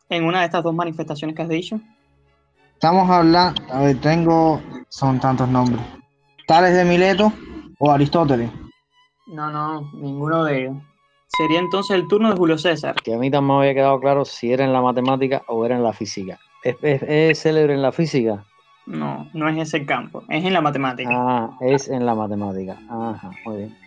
En 0.09 0.23
una 0.25 0.39
de 0.39 0.45
estas 0.45 0.63
dos 0.63 0.73
manifestaciones 0.75 1.35
que 1.35 1.41
has 1.41 1.49
dicho, 1.49 1.79
Estamos 2.73 3.09
hablando, 3.09 3.59
a 3.73 3.81
ver, 3.81 3.99
tengo, 3.99 4.61
son 4.89 5.19
tantos 5.19 5.49
nombres. 5.49 5.81
Tales 6.47 6.75
de 6.75 6.85
Mileto 6.85 7.33
o 7.79 7.91
Aristóteles. 7.91 8.51
no, 9.25 9.49
no, 9.49 9.81
ninguno 9.95 10.43
de 10.43 10.59
ellos. 10.61 10.75
Sería 11.37 11.57
entonces 11.59 11.95
el 11.95 12.07
turno 12.07 12.29
de 12.29 12.37
Julio 12.37 12.55
César. 12.57 12.93
Que 13.03 13.15
a 13.15 13.17
mí 13.17 13.31
también 13.31 13.57
me 13.57 13.61
había 13.63 13.73
quedado 13.73 13.99
claro 13.99 14.25
si 14.25 14.53
era 14.53 14.63
en 14.63 14.73
la 14.73 14.81
matemática 14.81 15.41
o 15.47 15.65
era 15.65 15.75
en 15.75 15.81
la 15.83 15.91
física. 15.91 16.39
¿Es, 16.63 16.75
es- 16.83 17.01
es 17.03 17.39
célebre 17.41 17.73
en 17.73 17.81
la 17.81 17.91
física? 17.91 18.45
No, 18.87 19.29
no 19.33 19.49
es 19.49 19.57
ese 19.57 19.77
el 19.77 19.85
campo, 19.85 20.23
es 20.29 20.45
en 20.45 20.53
la 20.53 20.61
matemática. 20.61 21.09
Ah, 21.11 21.57
es 21.61 21.89
en 21.89 22.05
la 22.05 22.15
matemática. 22.15 22.77
Ajá, 22.89 23.31
muy 23.45 23.57
bien. 23.57 23.77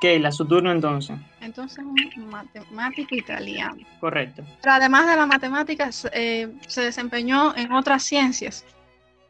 Keila, 0.00 0.30
su 0.30 0.46
turno 0.46 0.70
entonces. 0.70 1.18
Entonces, 1.40 1.84
un 1.84 2.28
matemático 2.30 3.14
italiano. 3.14 3.82
Correcto. 4.00 4.44
Pero 4.62 4.74
además 4.74 5.08
de 5.08 5.16
la 5.16 5.26
matemática, 5.26 5.90
eh, 6.12 6.52
se 6.66 6.82
desempeñó 6.82 7.56
en 7.56 7.72
otras 7.72 8.04
ciencias. 8.04 8.64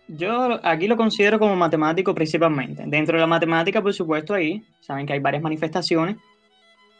Yo 0.06 0.60
aquí 0.62 0.86
lo 0.86 0.96
considero 0.96 1.38
como 1.38 1.56
matemático 1.56 2.14
principalmente. 2.14 2.84
Dentro 2.86 3.16
de 3.16 3.22
la 3.22 3.26
matemática, 3.26 3.80
por 3.80 3.94
supuesto, 3.94 4.34
ahí 4.34 4.62
saben 4.80 5.06
que 5.06 5.14
hay 5.14 5.20
varias 5.20 5.42
manifestaciones, 5.42 6.16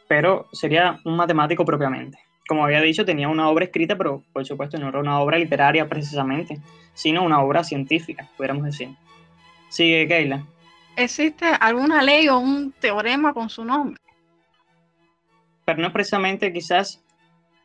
pero 0.09 0.47
sería 0.53 1.00
un 1.05 1.17
matemático 1.17 1.64
propiamente. 1.67 2.19
Como 2.47 2.65
había 2.65 2.81
dicho, 2.83 3.05
tenía 3.05 3.29
una 3.29 3.49
obra 3.49 3.65
escrita, 3.65 3.97
pero 3.97 4.23
por 4.33 4.45
supuesto 4.45 4.79
no 4.79 4.89
era 4.89 5.01
una 5.01 5.19
obra 5.21 5.39
literaria 5.39 5.89
precisamente, 5.89 6.61
sino 6.93 7.23
una 7.23 7.41
obra 7.41 7.65
científica, 7.65 8.29
pudiéramos 8.37 8.65
decir. 8.65 8.91
Sigue, 9.69 10.07
Keila. 10.07 10.45
¿Existe 10.97 11.47
alguna 11.61 12.03
ley 12.03 12.29
o 12.29 12.39
un 12.39 12.73
teorema 12.73 13.33
con 13.33 13.49
su 13.49 13.65
nombre? 13.65 14.01
Pero 15.65 15.81
no 15.81 15.87
es 15.89 15.93
precisamente 15.93 16.53
quizás 16.53 17.03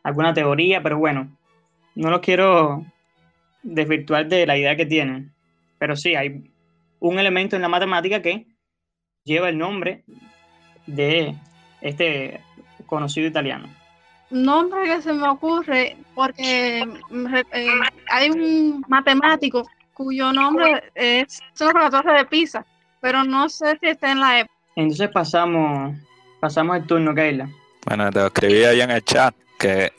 alguna 0.02 0.32
teoría, 0.32 0.82
pero 0.82 0.98
bueno, 0.98 1.28
no 1.94 2.10
lo 2.10 2.20
quiero 2.20 2.84
desvirtuar 3.62 4.26
de 4.26 4.46
la 4.46 4.56
idea 4.56 4.76
que 4.76 4.86
tienen. 4.86 5.32
Pero 5.78 5.94
sí, 5.96 6.14
hay 6.14 6.50
un 6.98 7.18
elemento 7.18 7.56
en 7.56 7.62
la 7.62 7.68
matemática 7.68 8.22
que 8.22 8.46
lleva 9.24 9.48
el 9.48 9.58
nombre 9.58 10.02
de 10.86 11.34
este 11.80 12.40
conocido 12.86 13.28
italiano. 13.28 13.68
Nombre 14.30 14.84
que 14.84 15.02
se 15.02 15.12
me 15.12 15.28
ocurre 15.28 15.96
porque 16.14 16.86
mm, 17.10 17.34
eh, 17.52 17.80
hay 18.08 18.30
un 18.30 18.84
matemático 18.86 19.68
cuyo 19.92 20.32
nombre 20.32 20.82
es 20.94 21.40
sobre 21.52 21.82
la 21.82 21.90
torre 21.90 22.18
de 22.18 22.24
Pisa, 22.26 22.64
pero 23.00 23.24
no 23.24 23.48
sé 23.48 23.76
si 23.80 23.88
está 23.88 24.12
en 24.12 24.20
la 24.20 24.40
época. 24.40 24.54
Entonces 24.76 25.10
pasamos, 25.10 25.96
pasamos 26.38 26.76
el 26.76 26.86
turno, 26.86 27.14
Keila. 27.14 27.48
Bueno, 27.86 28.10
te 28.10 28.24
escribí 28.24 28.64
ahí 28.64 28.80
en 28.80 28.92
el 28.92 29.04
chat 29.04 29.34
que 29.58 29.92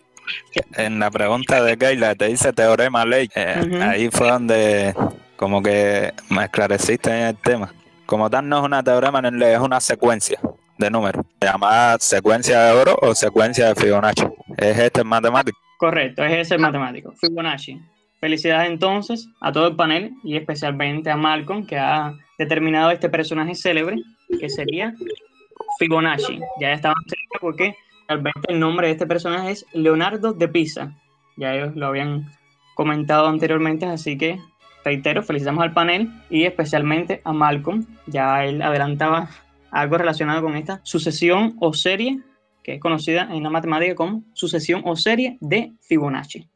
en 0.75 0.99
la 0.99 1.11
pregunta 1.11 1.61
de 1.61 1.77
Keila 1.77 2.15
te 2.15 2.27
dice 2.27 2.53
teorema 2.53 3.05
ley. 3.05 3.29
Eh. 3.35 3.79
Ahí 3.83 4.09
fue 4.09 4.29
donde 4.29 4.95
como 5.35 5.61
que 5.61 6.13
me 6.29 6.45
esclareciste 6.45 7.09
en 7.09 7.27
el 7.27 7.35
tema. 7.35 7.73
Como 8.05 8.29
tal 8.29 8.47
no 8.47 8.59
es 8.59 8.63
una 8.63 8.81
teorema 8.81 9.19
en 9.19 9.37
ley, 9.37 9.53
es 9.53 9.59
una 9.59 9.81
secuencia 9.81 10.39
de 10.81 10.91
números. 10.91 11.25
Llamada 11.39 11.97
secuencia 11.99 12.59
de 12.63 12.71
oro 12.73 12.97
o 13.01 13.15
secuencia 13.15 13.67
de 13.67 13.75
Fibonacci. 13.75 14.25
Es 14.57 14.77
este 14.77 15.01
el 15.01 15.07
matemático. 15.07 15.57
Correcto, 15.77 16.23
es 16.23 16.33
ese 16.33 16.55
el 16.55 16.61
matemático, 16.61 17.13
Fibonacci. 17.19 17.79
Felicidades 18.19 18.69
entonces 18.69 19.27
a 19.39 19.51
todo 19.51 19.67
el 19.67 19.75
panel 19.75 20.11
y 20.23 20.35
especialmente 20.35 21.09
a 21.09 21.17
Malcolm 21.17 21.65
que 21.65 21.77
ha 21.77 22.13
determinado 22.37 22.91
este 22.91 23.09
personaje 23.09 23.55
célebre 23.55 23.97
que 24.39 24.49
sería 24.49 24.93
Fibonacci. 25.79 26.39
Ya 26.59 26.73
estaban 26.73 27.03
cerca 27.07 27.39
porque 27.39 27.75
realmente 28.07 28.41
el 28.49 28.59
nombre 28.59 28.87
de 28.87 28.93
este 28.93 29.07
personaje 29.07 29.51
es 29.51 29.65
Leonardo 29.73 30.33
de 30.33 30.47
Pisa. 30.47 30.93
Ya 31.37 31.55
ellos 31.55 31.75
lo 31.75 31.87
habían 31.87 32.31
comentado 32.75 33.27
anteriormente, 33.27 33.85
así 33.85 34.17
que 34.17 34.39
reitero, 34.83 35.23
felicitamos 35.23 35.63
al 35.63 35.73
panel 35.73 36.11
y 36.29 36.43
especialmente 36.43 37.21
a 37.23 37.33
Malcolm. 37.33 37.85
Ya 38.07 38.45
él 38.45 38.61
adelantaba 38.61 39.29
algo 39.71 39.97
relacionado 39.97 40.41
con 40.41 40.55
esta 40.55 40.81
sucesión 40.83 41.55
o 41.59 41.73
serie 41.73 42.19
que 42.63 42.75
es 42.75 42.79
conocida 42.79 43.27
en 43.31 43.41
la 43.41 43.49
matemática 43.49 43.95
como 43.95 44.23
sucesión 44.33 44.83
o 44.85 44.95
serie 44.95 45.37
de 45.41 45.73
Fibonacci. 45.81 46.50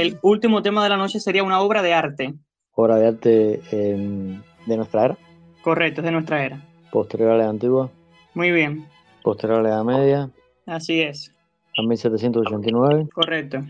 El 0.00 0.18
último 0.22 0.62
tema 0.62 0.82
de 0.82 0.88
la 0.90 0.96
noche 0.96 1.20
sería 1.20 1.42
una 1.42 1.60
obra 1.60 1.82
de 1.82 1.94
arte. 1.94 2.34
Obra 2.74 2.96
de 2.96 3.06
arte 3.08 3.60
em, 3.72 4.40
de 4.66 4.76
nuestra 4.76 5.04
era, 5.06 5.18
Correcto, 5.62 6.00
es 6.00 6.04
de 6.06 6.12
nuestra 6.12 6.44
era. 6.44 6.60
posterior 6.90 7.32
a 7.32 7.36
la 7.36 7.42
edad 7.42 7.50
antigua, 7.50 7.90
Muy 8.34 8.50
bien, 8.50 8.86
posterior 9.22 9.60
a 9.60 9.62
la 9.62 9.68
edad 9.70 9.84
media, 9.84 10.30
así 10.66 11.00
es. 11.02 11.34
a 11.76 11.82
1789, 11.82 13.08
Correcto. 13.12 13.62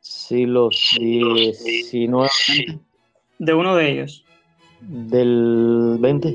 siglo 0.00 0.70
XIX 0.70 2.80
De 3.38 3.54
uno 3.54 3.76
de 3.76 3.90
ellos. 3.90 4.24
del 4.80 5.96
20. 6.00 6.34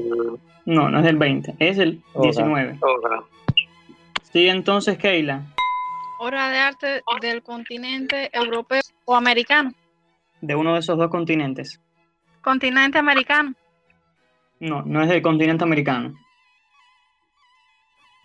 No, 0.65 0.89
no 0.89 1.00
es 1.00 1.06
del 1.06 1.18
20, 1.18 1.56
es 1.60 1.77
el 1.79 2.01
Ok. 2.13 2.24
19. 2.25 2.79
Sigue 4.32 4.51
entonces 4.51 4.98
Keila, 5.00 5.44
Obra 6.22 6.50
de 6.50 6.58
arte 6.58 7.02
del 7.22 7.42
continente 7.42 8.30
europeo 8.34 8.82
o 9.06 9.16
americano. 9.16 9.72
de 10.42 10.54
uno 10.56 10.74
de 10.74 10.80
esos 10.80 10.98
dos 10.98 11.10
continentes. 11.10 11.80
Continente 12.42 12.98
americano. 12.98 13.54
No, 14.60 14.82
no 14.84 15.02
es 15.02 15.08
del 15.08 15.22
continente 15.22 15.64
americano. 15.64 16.14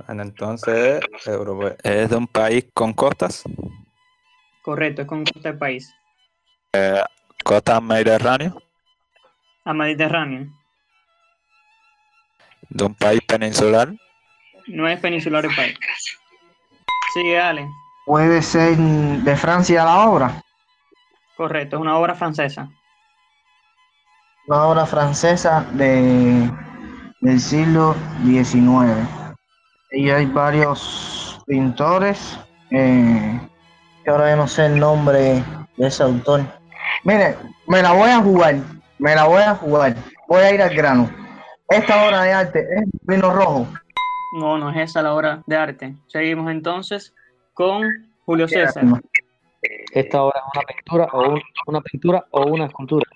Bueno, 0.07 0.23
entonces. 0.23 1.01
¿Es 1.85 2.11
de 2.11 2.17
un 2.17 2.27
país 2.27 2.67
con 2.75 2.93
costas? 2.93 3.45
Correcto, 4.63 5.03
es 5.03 5.09
con 5.09 5.25
costa 5.25 5.51
del 5.51 5.59
país. 5.59 5.95
¿Costas 7.45 7.81
mediterráneas? 7.81 8.55
A 9.65 9.73
Mediterráneo. 9.73 10.49
¿De 12.71 12.85
un 12.85 12.95
país 12.97 13.21
peninsular? 13.27 13.95
No 14.67 14.89
es 14.89 14.99
peninsular 14.99 15.45
el 15.45 15.55
país. 15.55 15.79
Sigue 17.15 17.39
Ale. 17.39 17.69
Puede 18.07 18.43
ser 18.43 18.77
de 18.77 19.37
Francia 19.37 19.85
la 19.85 20.09
obra. 20.09 20.43
Correcto, 21.37 21.77
es 21.77 21.83
una 21.83 21.97
obra 21.99 22.15
francesa. 22.15 22.69
Una 24.47 24.65
obra 24.65 24.87
francesa 24.87 25.65
de, 25.73 26.51
del 27.21 27.41
siglo 27.41 27.95
XIX. 28.25 29.09
Y 29.93 30.11
hay 30.11 30.27
varios 30.27 31.43
pintores. 31.47 32.39
eh, 32.71 33.41
que 34.05 34.11
ahora 34.11 34.31
yo 34.31 34.37
no 34.37 34.47
sé 34.47 34.67
el 34.67 34.79
nombre 34.79 35.43
de 35.79 35.87
ese 35.87 36.03
autor. 36.03 36.43
Mire, 37.05 37.39
me 37.67 37.81
la 37.83 37.93
voy 37.93 38.11
a 38.11 38.21
jugar. 38.21 38.57
Me 38.99 39.15
la 39.15 39.25
voy 39.25 39.43
a 39.43 39.55
jugar. 39.55 39.97
Voy 40.29 40.43
a 40.43 40.53
ir 40.53 40.61
al 40.61 40.75
grano. 40.75 41.11
Esta 41.69 42.07
obra 42.07 42.23
de 42.23 42.33
arte 42.33 42.61
es 42.61 42.85
vino 43.03 43.33
rojo. 43.33 43.67
No, 44.39 44.59
no 44.59 44.71
es 44.71 44.91
esa 44.91 45.01
la 45.01 45.15
obra 45.15 45.43
de 45.47 45.57
arte. 45.57 45.95
Seguimos 46.07 46.51
entonces 46.51 47.15
con 47.55 47.85
Julio 48.27 48.47
César. 48.49 48.85
Esta 49.93 50.23
obra 50.23 50.41
es 50.41 50.53
una 50.55 50.65
pintura 50.67 51.09
o 51.13 51.29
un- 51.31 51.43
una 51.67 51.81
pintura 51.81 52.27
o 52.31 52.47
una 52.47 52.67
escultura. 52.67 53.07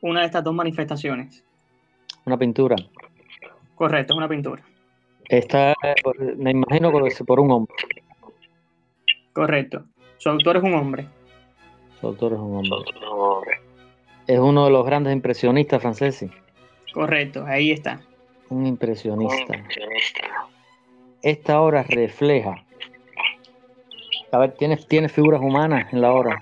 Una 0.00 0.20
de 0.20 0.26
estas 0.26 0.44
dos 0.44 0.54
manifestaciones. 0.54 1.42
Una 2.26 2.36
pintura. 2.36 2.76
Correcto, 3.74 4.12
es 4.12 4.16
una 4.18 4.28
pintura. 4.28 4.62
Esta, 5.28 5.74
me 6.36 6.50
imagino 6.50 6.92
que 6.92 7.08
es 7.08 7.22
por 7.22 7.40
un 7.40 7.50
hombre. 7.50 7.74
Correcto. 9.32 9.84
Su 10.18 10.30
autor 10.30 10.56
es 10.56 10.62
un 10.62 10.74
hombre. 10.74 11.06
Su 12.00 12.08
autor 12.08 12.32
es 12.32 12.38
un 12.38 12.56
hombre. 12.56 13.60
Es 14.26 14.38
uno 14.38 14.64
de 14.66 14.70
los 14.70 14.84
grandes 14.84 15.12
impresionistas 15.12 15.80
franceses. 15.80 16.30
Correcto, 16.92 17.44
ahí 17.46 17.70
está. 17.72 18.00
Un 18.50 18.66
impresionista. 18.66 19.54
Esta 21.22 21.60
obra 21.60 21.82
refleja. 21.84 22.64
A 24.32 24.38
ver, 24.38 24.52
tiene, 24.58 24.76
tiene 24.76 25.08
figuras 25.08 25.40
humanas 25.40 25.92
en 25.92 26.00
la 26.00 26.12
obra. 26.12 26.38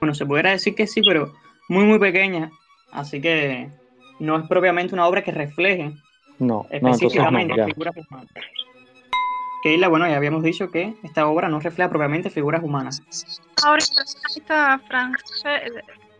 Bueno, 0.00 0.14
se 0.14 0.24
pudiera 0.26 0.50
decir 0.50 0.74
que 0.74 0.86
sí, 0.86 1.00
pero 1.02 1.32
muy, 1.68 1.84
muy 1.84 1.98
pequeña. 1.98 2.50
Así 2.92 3.20
que 3.20 3.68
no 4.20 4.38
es 4.38 4.46
propiamente 4.46 4.94
una 4.94 5.06
obra 5.06 5.22
que 5.22 5.32
refleje 5.32 5.92
No, 6.38 6.46
no, 6.48 6.66
entonces 6.70 6.82
no, 6.82 6.90
específicamente 6.92 7.64
figuras 7.64 7.94
humanas. 7.96 8.28
Keila, 9.62 9.88
bueno, 9.88 10.06
ya 10.08 10.16
habíamos 10.16 10.42
dicho 10.44 10.70
que 10.70 10.94
esta 11.02 11.26
obra 11.26 11.48
no 11.48 11.58
refleja 11.58 11.90
propiamente 11.90 12.30
figuras 12.30 12.62
humanas. 12.62 13.02
Obra 13.66 13.82
impresionista 13.84 14.80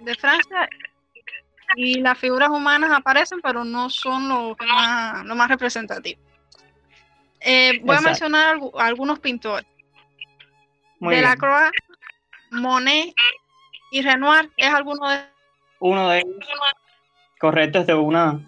de 0.01 0.15
Francia 0.17 0.69
y 1.77 2.01
las 2.01 2.19
figuras 2.19 2.49
humanas 2.51 2.91
aparecen, 2.93 3.41
pero 3.41 3.63
no 3.63 3.89
son 3.91 4.29
lo, 4.29 4.57
más, 4.67 5.25
lo 5.25 5.37
más 5.37 5.49
representativo. 5.49 6.21
Eh, 7.41 7.79
voy 7.85 7.97
a 7.97 8.01
mencionar 8.01 8.57
algu- 8.57 8.73
algunos 8.81 9.21
pintores. 9.21 9.67
Muy 11.01 11.15
bien. 11.15 11.25
Delacroix, 11.25 11.71
Monet 12.51 13.15
y 13.91 14.03
Renoir 14.03 14.51
es 14.57 14.73
alguno 14.73 15.09
de 15.09 15.21
Uno 15.81 16.09
de 16.09 16.19
ellos, 16.19 16.47
correcto, 17.39 17.79
es 17.81 17.87
de 17.87 17.95
una, 17.95 18.41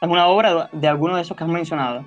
es 0.00 0.08
una 0.08 0.26
obra 0.26 0.68
de 0.72 0.88
alguno 0.88 1.16
de 1.16 1.22
esos 1.22 1.36
que 1.36 1.44
has 1.44 1.50
mencionado. 1.50 2.04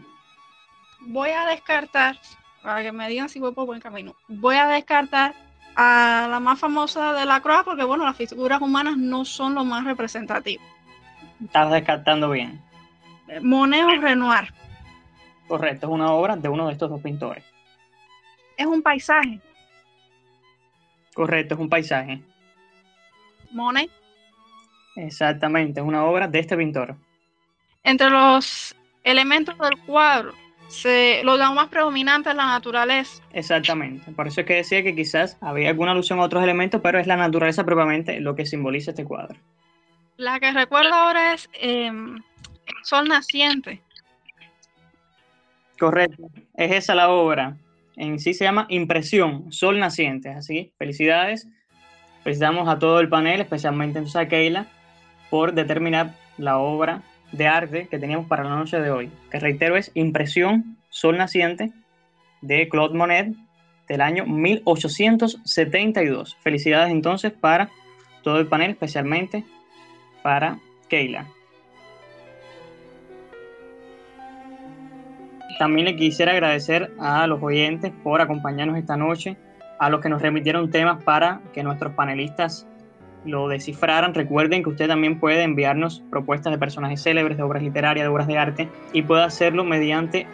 voy 1.02 1.30
a 1.32 1.46
descartar, 1.46 2.18
para 2.64 2.82
que 2.84 2.92
me 2.92 3.10
digan 3.10 3.28
si 3.30 3.40
voy 3.40 3.54
por 3.54 3.66
buen 3.66 3.82
camino, 3.82 4.16
voy 4.28 4.56
a 4.56 4.68
descartar 4.68 5.34
a 5.76 6.28
la 6.30 6.40
más 6.40 6.60
famosa 6.60 7.14
de 7.14 7.26
la 7.26 7.42
Croix 7.42 7.64
porque, 7.64 7.84
bueno, 7.84 8.06
las 8.06 8.18
figuras 8.18 8.62
humanas 8.62 8.98
no 8.98 9.26
son 9.26 9.56
lo 9.56 9.64
más 9.66 9.84
representativo. 9.84 10.64
Estás 11.44 11.72
descartando 11.72 12.30
bien. 12.30 12.62
Monet 13.42 13.84
o 13.86 14.02
Renoir 14.02 14.54
Correcto, 15.48 15.88
es 15.88 15.92
una 15.92 16.12
obra 16.12 16.36
de 16.36 16.50
uno 16.50 16.68
de 16.68 16.74
estos 16.74 16.90
dos 16.90 17.02
pintores. 17.02 17.44
es 18.58 18.66
un 18.66 18.82
paisaje. 18.82 19.40
Correcto, 21.14 21.56
es 21.56 21.60
un 21.60 21.70
paisaje. 21.70 22.22
Monet, 23.52 23.92
Exactamente, 24.96 25.80
es 25.80 25.86
una 25.86 26.04
obra 26.06 26.28
de 26.28 26.40
este 26.40 26.58
pintor. 26.58 26.96
entre 27.84 28.10
los 28.10 28.76
elementos 29.04 29.58
del 29.58 29.78
cuadro, 29.86 30.34
se, 30.68 31.22
lo 31.24 31.38
más 31.54 31.68
predominante 31.70 32.30
es 32.30 32.36
la 32.36 32.46
naturaleza. 32.46 33.22
Exactamente. 33.34 34.12
Por 34.12 34.28
eso 34.28 34.42
es 34.42 34.48
que 34.48 34.56
decía 34.56 34.84
que 34.84 34.96
quizás 34.96 35.38
había 35.42 35.70
alguna 35.70 35.92
alusión 35.92 36.20
a 36.20 36.24
otros 36.24 36.44
elementos, 36.44 36.82
pero 36.82 37.00
es 37.00 37.08
la 37.08 37.18
naturaleza 37.18 37.66
propiamente 37.66 38.20
lo 38.20 38.36
que 38.36 38.46
simboliza 38.46 38.92
este 38.92 39.04
cuadro. 39.04 39.38
La 40.18 40.40
que 40.40 40.52
recuerdo 40.52 40.94
ahora 40.94 41.34
es 41.34 41.50
em, 41.54 42.22
Sol 42.84 43.08
Naciente. 43.08 43.82
Correcto, 45.80 46.30
es 46.56 46.72
esa 46.72 46.96
la 46.96 47.10
obra. 47.10 47.58
En 47.96 48.20
sí 48.20 48.34
se 48.34 48.46
llama 48.46 48.66
Impresión, 48.70 49.52
Sol 49.52 49.80
Naciente. 49.80 50.30
Así, 50.30 50.72
felicidades. 50.78 51.48
Felicitamos 52.24 52.70
a 52.70 52.80
todo 52.80 53.00
el 53.00 53.10
panel, 53.10 53.42
especialmente 53.42 54.00
entonces 54.00 54.22
a 54.22 54.28
Keila, 54.28 54.68
por 55.30 55.54
determinar 55.54 56.16
la 56.38 56.60
obra 56.60 57.04
de 57.32 57.48
arte 57.48 57.88
que 57.88 58.00
teníamos 58.00 58.28
para 58.28 58.44
la 58.44 58.56
noche 58.56 58.80
de 58.80 58.92
hoy. 58.92 59.12
Que 59.32 59.40
reitero 59.40 59.76
es 59.76 59.92
Impresión, 59.94 60.78
Sol 60.90 61.18
Naciente, 61.18 61.72
de 62.42 62.70
Claude 62.70 62.98
Monet, 62.98 63.34
del 63.88 64.02
año 64.02 64.26
1872. 64.26 66.38
Felicidades 66.42 66.92
entonces 66.92 67.32
para 67.32 67.70
todo 68.24 68.40
el 68.40 68.48
panel, 68.48 68.72
especialmente 68.72 69.44
para 70.22 70.60
Keila. 70.88 71.28
También 75.62 75.86
le 75.86 75.96
quisiera 75.96 76.32
agradecer 76.32 76.92
a 77.00 77.28
los 77.28 77.40
oyentes 77.44 77.92
por 78.04 78.20
acompañarnos 78.20 78.80
esta 78.80 78.98
noche, 78.98 79.38
a 79.78 79.92
los 79.92 80.02
que 80.02 80.10
nos 80.10 80.20
remitieron 80.20 80.72
temas 80.72 81.04
para 81.04 81.40
que 81.54 81.62
nuestros 81.62 81.94
panelistas 81.94 82.66
lo 83.26 83.48
descifraran. 83.48 84.16
Recuerden 84.16 84.64
que 84.64 84.70
usted 84.70 84.88
también 84.88 85.20
puede 85.20 85.44
enviarnos 85.44 86.02
propuestas 86.10 86.52
de 86.52 86.58
personajes 86.58 87.04
célebres, 87.04 87.38
de 87.38 87.44
obras 87.44 87.62
literarias, 87.62 88.06
de 88.06 88.08
obras 88.08 88.26
de 88.26 88.40
arte, 88.40 88.70
y 88.92 89.04
puede 89.04 89.22
hacerlo 89.22 89.64
mediante 89.64 90.26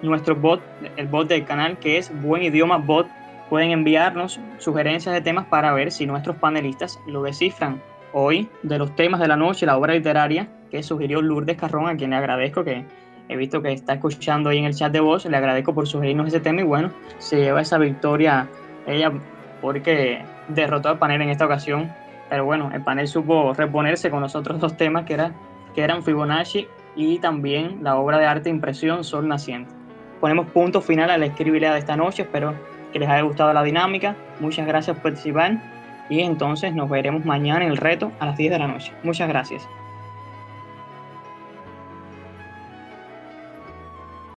nuestro 0.00 0.34
bot, 0.34 0.62
el 0.96 1.08
bot 1.08 1.28
del 1.28 1.44
canal, 1.44 1.78
que 1.78 1.98
es 1.98 2.10
Buen 2.22 2.42
Idioma 2.42 2.78
Bot. 2.78 3.06
Pueden 3.50 3.70
enviarnos 3.70 4.40
sugerencias 4.56 5.14
de 5.14 5.20
temas 5.20 5.44
para 5.44 5.74
ver 5.74 5.92
si 5.92 6.06
nuestros 6.06 6.36
panelistas 6.36 6.98
lo 7.06 7.22
descifran. 7.22 7.82
Hoy, 8.14 8.48
de 8.62 8.78
los 8.78 8.96
temas 8.96 9.20
de 9.20 9.28
la 9.28 9.36
noche, 9.36 9.66
la 9.66 9.76
obra 9.76 9.92
literaria 9.92 10.48
que 10.70 10.82
sugirió 10.82 11.20
Lourdes 11.20 11.58
Carrón, 11.58 11.86
a 11.86 11.96
quien 11.98 12.08
le 12.08 12.16
agradezco 12.16 12.64
que 12.64 12.86
he 13.28 13.36
visto 13.36 13.62
que 13.62 13.72
está 13.72 13.94
escuchando 13.94 14.50
ahí 14.50 14.58
en 14.58 14.64
el 14.64 14.74
chat 14.74 14.92
de 14.92 15.00
voz, 15.00 15.24
le 15.24 15.36
agradezco 15.36 15.74
por 15.74 15.86
sugerirnos 15.86 16.28
ese 16.28 16.40
tema 16.40 16.60
y 16.60 16.64
bueno, 16.64 16.90
se 17.18 17.36
lleva 17.36 17.60
esa 17.60 17.78
victoria 17.78 18.48
ella 18.86 19.12
porque 19.60 20.22
derrotó 20.48 20.90
al 20.90 20.98
panel 20.98 21.22
en 21.22 21.30
esta 21.30 21.46
ocasión, 21.46 21.92
pero 22.28 22.44
bueno, 22.44 22.70
el 22.74 22.82
panel 22.82 23.08
supo 23.08 23.54
reponerse 23.54 24.10
con 24.10 24.20
los 24.20 24.36
otros 24.36 24.60
dos 24.60 24.76
temas 24.76 25.04
que, 25.04 25.14
era, 25.14 25.32
que 25.74 25.82
eran 25.82 26.02
Fibonacci 26.02 26.68
y 26.96 27.18
también 27.18 27.82
la 27.82 27.96
obra 27.96 28.18
de 28.18 28.26
arte 28.26 28.50
Impresión 28.50 29.04
Sol 29.04 29.26
Naciente. 29.26 29.72
Ponemos 30.20 30.46
punto 30.50 30.80
final 30.80 31.10
a 31.10 31.18
la 31.18 31.26
escribilidad 31.26 31.72
de 31.72 31.78
esta 31.78 31.96
noche, 31.96 32.22
espero 32.22 32.54
que 32.92 32.98
les 32.98 33.08
haya 33.08 33.22
gustado 33.22 33.52
la 33.52 33.62
dinámica, 33.62 34.16
muchas 34.40 34.66
gracias 34.66 34.96
por 34.96 35.12
participar 35.12 35.60
y 36.08 36.20
entonces 36.20 36.74
nos 36.74 36.90
veremos 36.90 37.24
mañana 37.24 37.64
en 37.64 37.70
el 37.70 37.76
reto 37.76 38.12
a 38.20 38.26
las 38.26 38.36
10 38.36 38.52
de 38.52 38.58
la 38.58 38.68
noche. 38.68 38.92
Muchas 39.02 39.28
gracias. 39.28 39.66